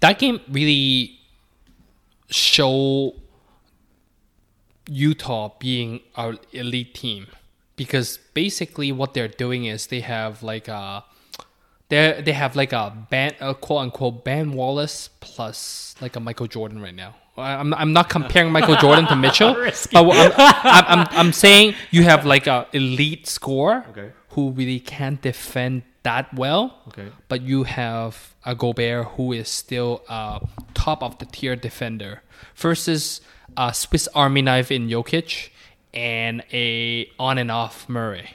[0.00, 1.18] That game really
[2.28, 3.14] show
[4.88, 7.26] Utah being our elite team
[7.76, 11.04] because basically what they're doing is they have like a
[11.88, 16.46] they they have like a ban a quote unquote Ben Wallace plus like a Michael
[16.46, 17.14] Jordan right now.
[17.36, 21.74] I- I'm I'm not comparing Michael Jordan to Mitchell, but I'm, I'm, I'm I'm saying
[21.90, 24.10] you have like a elite scorer Okay.
[24.30, 26.64] who really can't defend that well.
[26.88, 27.08] Okay.
[27.28, 28.12] But you have
[28.44, 30.40] a Gobert who is still a
[30.74, 32.22] top of the tier defender
[32.56, 33.20] versus
[33.56, 35.50] a Swiss Army knife in Jokic
[35.94, 38.30] and a on and off Murray.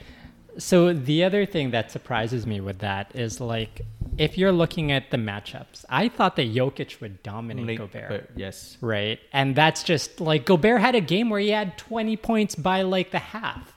[0.56, 3.80] So the other thing that surprises me with that is like
[4.16, 8.08] if you're looking at the matchups, I thought that Jokic would dominate Nick- Gobert.
[8.08, 8.76] but yes.
[8.80, 9.18] Right.
[9.32, 13.10] And that's just like Gobert had a game where he had 20 points by like
[13.10, 13.74] the half.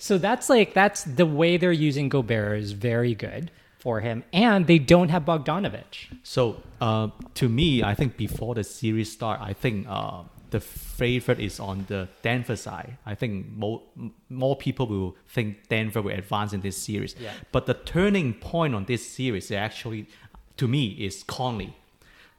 [0.00, 4.24] So that's like, that's the way they're using Gobert is very good for him.
[4.32, 6.08] And they don't have Bogdanovic.
[6.22, 11.38] So uh, to me, I think before the series start, I think uh, the favorite
[11.38, 12.96] is on the Denver side.
[13.04, 13.82] I think more
[14.30, 17.14] more people will think Denver will advance in this series.
[17.18, 17.32] Yeah.
[17.52, 20.08] But the turning point on this series actually,
[20.56, 21.76] to me, is Conley.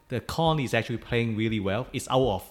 [0.09, 1.87] The Conley is actually playing really well.
[1.93, 2.50] It's out of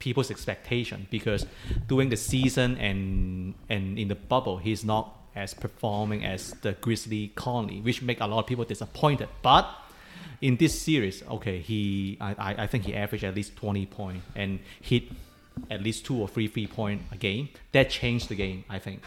[0.00, 1.46] people's expectation because
[1.86, 7.32] during the season and and in the bubble, he's not as performing as the Grizzly
[7.36, 9.28] Conley, which make a lot of people disappointed.
[9.42, 9.70] But
[10.40, 14.36] in this series, okay, he I, I think he averaged at least twenty points point
[14.36, 15.04] and hit
[15.70, 17.50] at least two or three three point a game.
[17.72, 19.02] That changed the game, I think.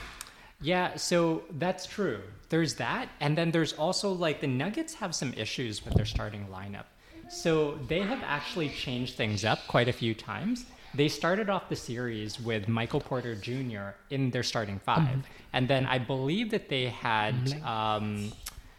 [0.62, 2.22] Yeah, so that's true.
[2.48, 3.10] There's that.
[3.20, 6.86] And then there's also like the Nuggets have some issues with their starting lineup.
[7.30, 10.66] So they have actually changed things up quite a few times.
[10.96, 13.96] They started off the series with Michael Porter Jr.
[14.12, 18.32] in their starting 5 And then I believe that they had, um,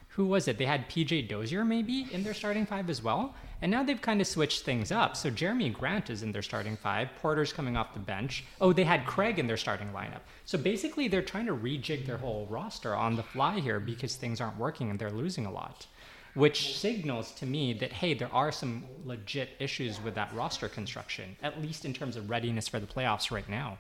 [0.09, 0.57] who was it?
[0.59, 3.35] They had PJ Dozier maybe in their starting five as well.
[3.63, 5.17] And now they've kind of switched things up.
[5.17, 7.09] So Jerami Grant is in their starting five.
[7.21, 8.45] Porter's coming off the bench.
[8.61, 10.21] Oh, they had Craig in their starting lineup.
[10.45, 14.41] So basically, they're trying to rejig their whole roster on the fly here because things
[14.41, 15.87] aren't working and they're losing a lot.
[16.35, 21.37] Which signals to me that, hey, there are some legit issues with that roster construction,
[21.43, 23.79] at least in terms of readiness for the playoffs right now.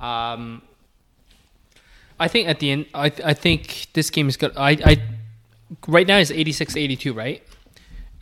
[0.00, 0.62] Um,
[2.18, 4.52] I think at the end, I I think this game is good.
[4.56, 5.02] I I
[5.86, 7.42] right now it's 86-82, right?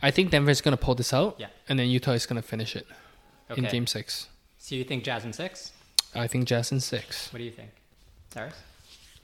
[0.01, 1.47] I think Denver's gonna pull this out, Yeah.
[1.69, 2.85] and then Utah is gonna finish it
[3.55, 4.27] in Game Six.
[4.57, 5.71] So you think Jazz in six?
[6.15, 7.31] I think Jazz in six.
[7.31, 7.69] What do you think,
[8.33, 8.55] Cyrus?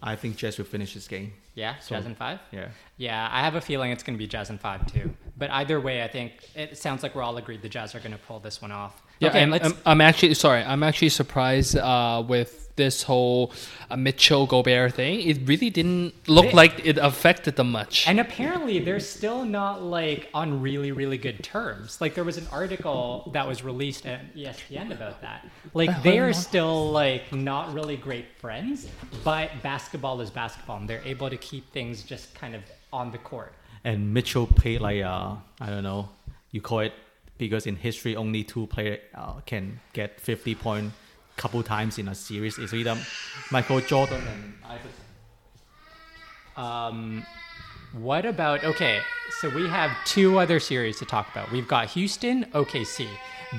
[0.02, 1.34] I think Jazz will finish this game.
[1.60, 2.40] Yeah, So- Jazz and five.
[2.52, 2.70] Yeah.
[2.98, 5.14] Yeah, I have a feeling it's going to be Jazz and five too.
[5.38, 8.12] But either way, I think it sounds like we're all agreed the Jazz are going
[8.12, 9.02] to pull this one off.
[9.20, 9.66] Yeah, okay, and let's.
[9.66, 10.64] I'm, I'm actually sorry.
[10.64, 13.52] I'm actually surprised uh, with this whole
[13.92, 15.22] uh, Mitchell Gobert thing.
[15.22, 18.08] It really didn't look They- like it affected them much.
[18.08, 22.02] and apparently, they're still not like on really, really good terms.
[22.02, 25.40] Like there was an article that was released at ESPN about that.
[25.74, 28.88] Like they are still like not really great friends,
[29.24, 32.62] but basketball is basketball, and they're able to keep things just kind of
[32.92, 33.54] on the court.
[33.84, 36.10] And Mitchell played like uh, I don't know,
[36.52, 36.94] you call it
[37.38, 40.92] because in history only two player uh, can get 50 point
[41.40, 42.60] couple times in a series.
[42.60, 42.98] It's either
[43.50, 45.06] Michael Jordan and Iverson.
[46.58, 47.26] Um,
[47.94, 49.00] what about okay?
[49.40, 51.52] So we have two other series to talk about.
[51.52, 53.08] We've got Houston, OKC.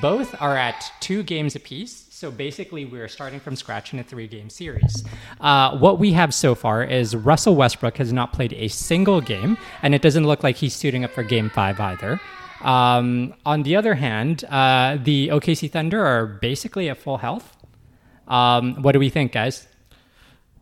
[0.01, 2.07] Both are at two games apiece.
[2.11, 5.05] So basically, we're starting from scratch in a three-game series.
[5.41, 9.57] Uh, what we have so far is Russell Westbrook has not played a single game,
[9.83, 12.21] and it doesn't look like he's suiting up for Game Five either.
[12.61, 17.57] Um, on the other hand, uh, the OKC Thunder are basically at full health.
[18.31, 19.67] Um, what do we think, guys?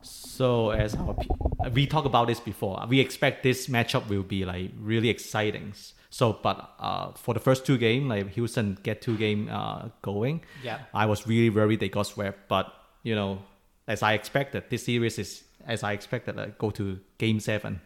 [0.03, 4.45] So as our, pe- we talked about this before, we expect this matchup will be
[4.45, 5.75] like really exciting.
[6.11, 10.41] So, but uh, for the first two game, like Houston get two game uh, going.
[10.63, 10.79] Yeah.
[10.95, 13.43] I was really worried they got swept, but you know,
[13.87, 17.81] as I expected, this series is as I expected, uh, go to game seven.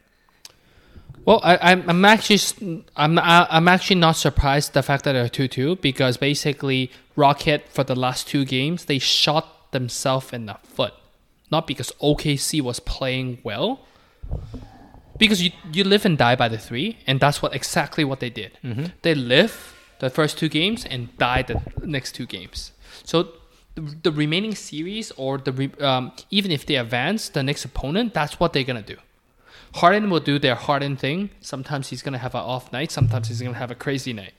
[1.25, 2.55] Well, I, I'm I'm actually s-
[2.97, 7.69] I'm I- I'm actually not surprised the fact that they're two two because basically Rocket
[7.69, 10.95] for the last two games they shot themselves in the foot,
[11.51, 13.81] not because OKC was playing well,
[15.19, 18.31] because you you live and die by the three, and that's what exactly what they
[18.31, 18.59] did.
[19.03, 22.73] They live the first two games and die the next two games.
[23.05, 23.29] So.
[23.75, 28.13] The, the remaining series, or the re, um, even if they advance the next opponent,
[28.13, 28.99] that's what they're gonna do.
[29.77, 31.31] Harden will do their Harden thing.
[31.41, 32.91] Sometimes he's gonna have an off night.
[32.91, 34.35] Sometimes he's gonna have a crazy night.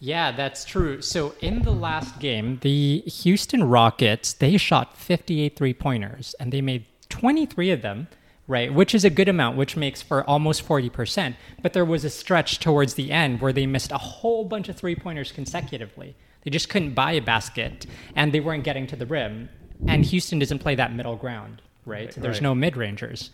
[0.00, 1.02] Yeah, that's true.
[1.02, 6.84] So in the last game, the Houston Rockets, they shot 58 three-pointers and they made
[7.08, 8.06] 23 of them,
[8.46, 8.72] right?
[8.72, 11.34] Which is a good amount, which makes for almost 40%.
[11.62, 14.76] But there was a stretch towards the end where they missed a whole bunch of
[14.76, 16.14] three-pointers consecutively.
[16.42, 19.48] They just couldn't buy a basket and they weren't getting to the rim.
[19.88, 22.12] And Houston doesn't play that middle ground, right?
[22.14, 22.42] So there's Right.
[22.42, 23.30] no mid-rangers.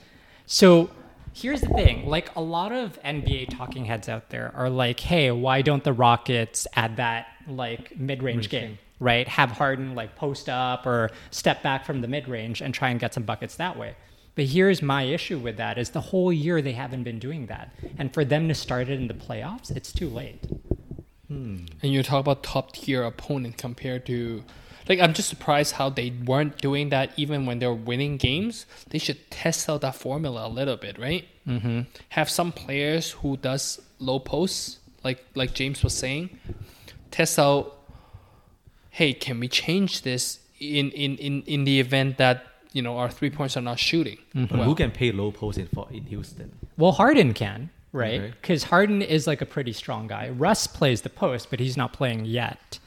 [0.47, 0.89] So
[1.35, 5.31] here's the thing like a lot of nba talking heads out there are like hey
[5.31, 8.79] why don't the rockets add that like mid-range game?
[9.01, 9.27] right?
[9.29, 13.15] Have harden like post up or step back from the mid-range and try and get
[13.15, 13.97] some buckets that way.
[14.35, 17.73] But here's my issue with that is the whole year they haven't been doing that.
[17.99, 20.45] And for them to start it in the playoffs it's too late.
[21.29, 21.67] Hmm.
[21.83, 24.43] And you talk about top tier opponent compared to,
[24.89, 28.67] like I'm just surprised how they weren't doing that even when they were winning games.
[28.91, 31.27] They should test out that formula a little bit, right?
[31.49, 31.81] Mm-hmm.
[32.11, 36.39] Have some players who does low posts, like like James was saying,
[37.11, 37.77] test out.
[38.91, 43.11] Hey, can we change this in in in in the event that you know our
[43.11, 44.19] three points are not shooting?
[44.35, 46.53] But Well, who can pay low post in for in Houston?
[46.77, 48.33] well harden can right Okay.
[48.41, 51.93] because harden is like a pretty strong guy russ plays the post but he's not
[51.93, 52.81] playing yet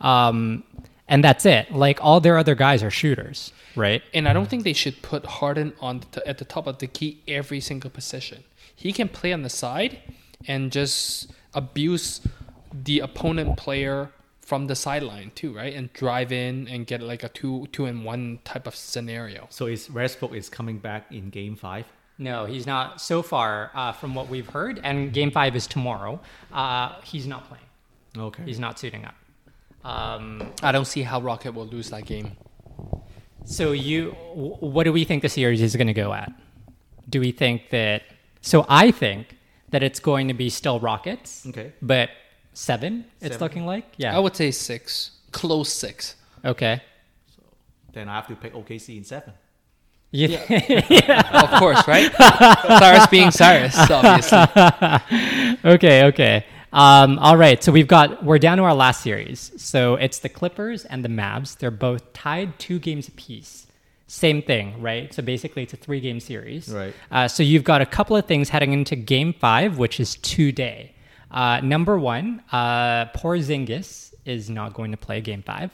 [0.00, 0.64] um,
[1.08, 4.62] and that's it like all their other guys are shooters right And I don't think
[4.64, 7.90] they should put Harden on the t- at the top of the key every single
[7.90, 8.44] position.
[8.76, 9.98] He can play on the side
[10.46, 12.20] and just abuse
[12.72, 15.74] the opponent player from the sideline too, right?
[15.74, 19.46] And drive in and get like a two two and one type of scenario.
[19.50, 21.86] So is Westbrook is coming back in game five?
[22.18, 23.00] No, he's not.
[23.00, 26.20] So far, uh, from what we've heard, and Game Five is tomorrow.
[26.52, 27.64] Uh, he's not playing.
[28.16, 28.44] Okay.
[28.44, 29.14] He's not suiting up.
[29.84, 32.32] Um, I don't see how Rocket will lose that game.
[33.44, 36.32] so you, what do we think the series is going to go at?
[37.08, 38.02] Do we think that?
[38.40, 39.36] So I think
[39.70, 41.72] that it's going to be still Rockets, Okay.
[41.82, 42.08] but
[42.54, 43.04] seven.
[43.20, 44.16] It's looking like, yeah.
[44.16, 46.16] I would say six, close six.
[46.44, 46.80] okay.
[47.36, 47.42] So
[47.92, 49.32] then I have to pick OKC in seven.
[50.16, 51.42] Yeah.
[51.42, 52.12] of course, right?
[52.14, 54.38] Cyrus being Cyrus, obviously.
[55.74, 56.46] okay, okay.
[56.74, 59.52] Um, all right, so we've got we're down to our last series.
[59.56, 61.56] So it's the Clippers and the Mavs.
[61.56, 63.68] They're both tied two games apiece.
[64.08, 65.14] Same thing, right?
[65.14, 66.68] So basically, it's a three-game series.
[66.68, 66.92] Right.
[67.12, 70.92] Uh, so you've got a couple of things heading into Game Five, which is today.
[71.30, 75.70] Uh, number one, uh, Porzingis is not going to play Game Five.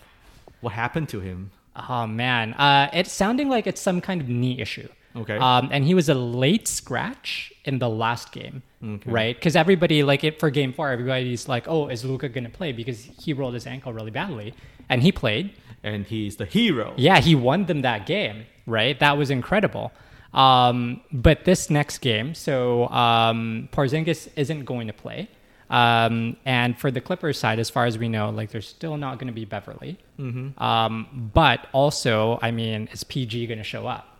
[0.60, 1.50] What happened to him?
[1.88, 4.88] Oh man, uh, it's sounding like it's some kind of knee issue.
[5.16, 5.38] Okay.
[5.38, 9.10] Um, and he was a late scratch in the last game, Okay.
[9.10, 9.36] right?
[9.36, 13.02] Because everybody like it for game four, everybody's like, "Oh, is Luka gonna play?" Because
[13.02, 14.54] he rolled his ankle really badly,
[14.88, 15.52] and he played.
[15.82, 16.92] And he's the hero.
[16.96, 18.98] Yeah, he won them that game, right?
[19.00, 19.92] That was incredible.
[20.34, 25.28] Um, but this next game, so um, Porzingis isn't going to play.
[25.70, 29.18] Um, and for the Clippers side, as far as we know, like there's still not
[29.18, 29.98] going to be Beverley.
[30.18, 30.62] Mm-hmm.
[30.62, 34.18] Um, but also, I mean, is PG going to show up?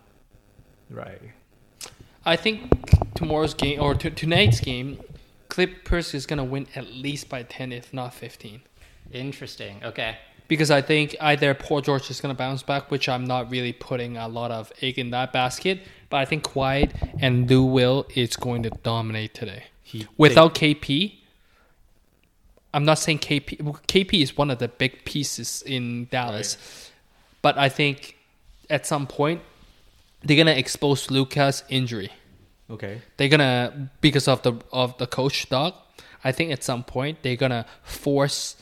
[0.89, 1.21] Right.
[2.25, 4.99] I think tomorrow's game or t- tonight's game,
[5.49, 8.61] Clippers is gonna win at least by ten, if not fifteen.
[9.11, 9.83] Interesting.
[9.83, 10.17] Okay.
[10.47, 14.17] Because I think either Paul George is gonna bounce back, which I'm not really putting
[14.17, 15.81] a lot of egg in that basket.
[16.09, 19.63] But I think Kawhi and Lou Will is going to dominate today.
[19.81, 21.15] He Without KP,
[22.73, 23.57] I'm not saying KP.
[23.87, 26.91] KP is one of the big pieces in Dallas,
[27.41, 28.17] but I think
[28.69, 29.41] at some point
[30.23, 32.11] they're gonna expose Luka's injury.
[32.69, 33.01] Okay.
[33.17, 35.73] They're gonna because of the of the coach dog.
[36.23, 38.55] I think at some point they're gonna force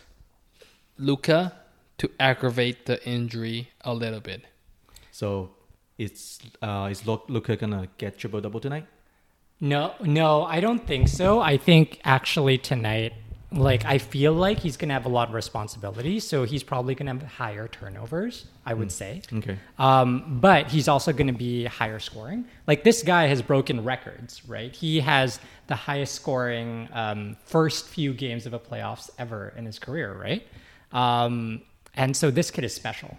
[0.98, 1.54] Luka
[1.98, 4.44] to aggravate the injury a little bit.
[5.12, 5.52] So
[5.98, 8.86] it's uh is Lu- Luka gonna get triple double tonight?
[9.62, 11.42] No, no, I don't think so.
[11.42, 13.12] I think actually tonight,
[13.52, 17.14] like I feel like he's gonna have a lot of responsibility, so he's probably gonna
[17.14, 18.46] have higher turnovers.
[18.70, 19.24] I would say.
[19.34, 19.58] Okay.
[19.80, 22.46] Um, but he's also going to be higher scoring.
[22.68, 24.72] Like this guy has broken records, right?
[24.76, 29.80] He has the highest scoring um, first few games of a playoffs ever in his
[29.80, 30.46] career, right?
[30.92, 31.64] Um,
[31.96, 33.18] and so this kid is special.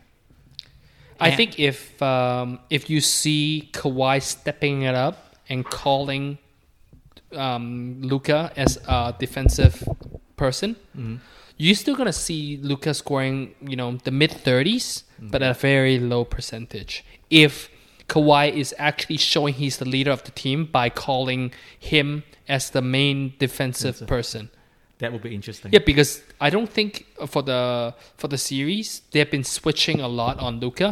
[1.19, 6.39] I think if um, if you see Kawhi stepping it up and calling
[7.33, 9.83] um, Luka as a defensive
[10.45, 11.17] person, mm-hmm.
[11.63, 13.37] you're still gonna see Luka scoring,
[13.73, 15.29] you know, the mid 30s, mm-hmm.
[15.33, 17.05] but at a very low percentage.
[17.45, 17.53] If
[18.11, 22.83] Kawhi is actually showing he's the leader of the team by calling him as the
[22.83, 24.09] main defensive Defensive.
[24.09, 24.51] person.
[24.99, 25.73] That would be interesting.
[25.73, 26.11] Yeah, because
[26.47, 26.93] I don't think
[27.35, 30.89] for the for the series they have been switching a lot on Luka,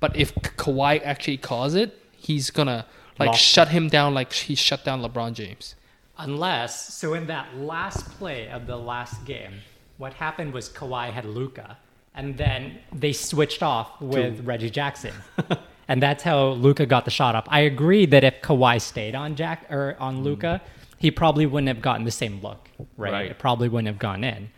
[0.00, 1.90] but if Ka- Kawhi actually calls it,
[2.26, 2.80] he's gonna
[3.20, 3.36] like Lock.
[3.54, 5.74] shut him down like he shut down LeBron James.
[6.18, 9.60] Unless, so in that last play of the last game,
[9.98, 11.76] what happened was Kawhi had Luka,
[12.14, 15.14] and then they switched off with Reggie Jackson,
[15.88, 17.46] and that's how Luka got the shot up.
[17.50, 20.22] I agree that if Kawhi stayed on Jack or on hmm.
[20.22, 20.60] Luka,
[20.98, 23.12] he probably wouldn't have gotten the same look, right?
[23.12, 23.30] Right.
[23.30, 24.50] It probably wouldn't have gone in.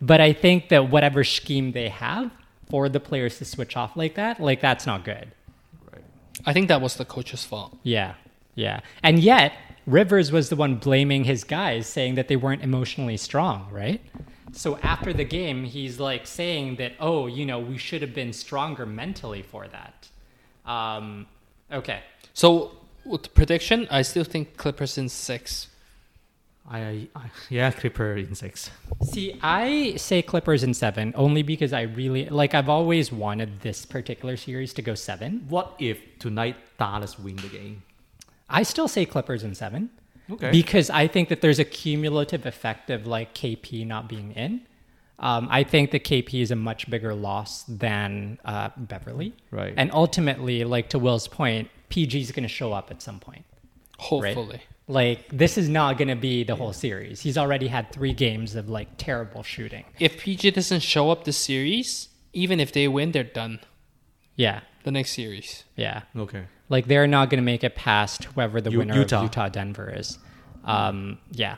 [0.00, 2.30] But I think that whatever scheme they have
[2.70, 5.32] for the players to switch off like that, like that's not good.
[5.92, 6.04] Right.
[6.46, 7.76] I think that was the coach's fault.
[7.82, 8.14] Yeah,
[8.54, 8.80] yeah.
[9.02, 9.52] And yet,
[9.88, 14.02] Rivers was the one blaming his guys, saying that they weren't emotionally strong, right?
[14.52, 18.34] So after the game, he's like saying that, oh, you know, we should have been
[18.34, 20.08] stronger mentally for that.
[20.70, 21.26] Um,
[21.72, 22.00] okay.
[22.34, 22.72] So
[23.06, 25.68] with the prediction, I still think Clippers in six.
[26.70, 28.70] I, I yeah, Clipper in six.
[29.02, 32.54] See, I say Clippers in seven only because I really like.
[32.54, 35.46] I've always wanted this particular series to go seven.
[35.48, 37.82] What if tonight Dallas win the game?
[38.48, 39.90] I still say Clippers in seven.
[40.30, 40.50] Okay.
[40.50, 44.66] Because I think that there's a cumulative effect of like KP not being in.
[45.18, 49.34] Um, I think that KP is a much bigger loss than uh, Beverley.
[49.50, 49.74] Right.
[49.76, 53.44] And ultimately, like to Will's point, PG is going to show up at some point.
[53.98, 54.60] Hopefully.
[54.86, 57.20] Like this is not going to be the whole series.
[57.20, 59.84] He's already had three games of like terrible shooting.
[59.98, 63.60] If PG doesn't show up the series, even if they win, they're done.
[64.36, 64.60] Yeah.
[64.84, 65.64] The next series.
[65.76, 66.02] Yeah.
[66.16, 66.44] okay.
[66.68, 69.18] Like they're not going to make it past whoever the U- winner Utah.
[69.18, 70.18] of Utah Denver is.
[70.64, 71.56] Um, yeah.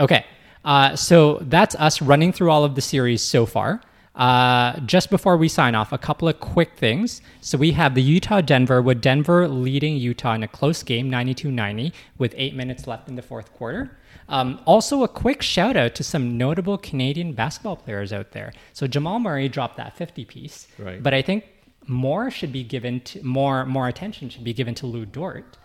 [0.00, 0.24] Okay.
[0.64, 3.80] Uh, so that's us running through all of the series so far.
[4.14, 7.22] Uh, just before we sign off, a couple of quick things.
[7.40, 11.52] So we have the Utah Denver, with Denver leading Utah in a close game, 92
[11.52, 13.96] 90, with eight minutes left in the fourth quarter.
[14.28, 18.52] Um, also, a quick shout out to some notable Canadian basketball players out there.
[18.72, 21.00] So Jamal Murray dropped that 50 piece, Right.
[21.00, 21.44] but I think
[21.88, 25.56] more should be given to more more attention should be given to Lu Dort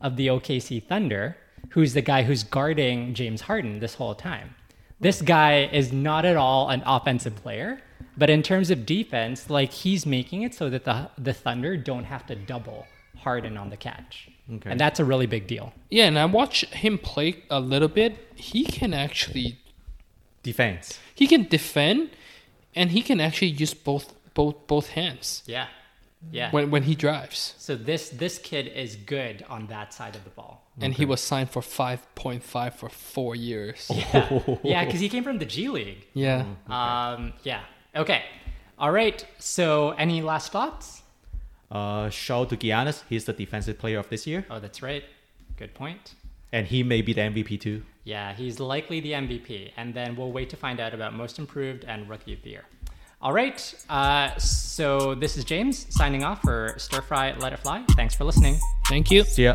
[0.00, 1.36] of the OKC Thunder,
[1.70, 4.54] who's the guy who's guarding James Harden this whole time.
[5.00, 7.80] This guy is not at all an offensive player,
[8.16, 12.04] but in terms of defense, like he's making it so that the the Thunder don't
[12.04, 14.28] have to double Harden on the catch.
[14.52, 14.70] Okay.
[14.70, 15.72] And that's a really big deal.
[15.90, 18.18] Yeah, and I watch him play a little bit.
[18.34, 19.58] He can actually
[20.42, 20.98] Defense.
[21.14, 22.10] he can defend
[22.74, 25.42] and he can actually use both both both hands.
[25.46, 25.66] Yeah.
[26.30, 26.50] Yeah.
[26.52, 27.54] When when he drives.
[27.58, 30.62] So this this kid is good on that side of the ball.
[30.78, 30.86] Okay.
[30.86, 33.90] And he was signed for 5.5 for 4 years.
[33.90, 34.40] Yeah.
[34.62, 36.06] Yeah, cuz he came from the G League.
[36.14, 36.42] Yeah.
[36.42, 36.72] Mm-hmm.
[36.72, 37.24] Um, okay.
[37.24, 37.60] Um yeah.
[38.02, 38.22] Okay.
[38.78, 39.26] All right.
[39.38, 41.02] So any last thoughts?
[41.70, 44.46] Uh shout to Giannis, he's the defensive player of this year.
[44.50, 45.04] Oh, that's right.
[45.56, 46.14] Good point.
[46.52, 47.82] And he may be the MVP too.
[48.04, 49.72] Yeah, he's likely the MVP.
[49.76, 52.64] And then we'll wait to find out about most improved and rookie of the year.
[53.22, 53.74] All right.
[53.88, 57.84] Uh, so this is James signing off for Stir Fry Let It Fly.
[57.90, 58.58] Thanks for listening.
[58.88, 59.22] Thank you.
[59.22, 59.54] See ya.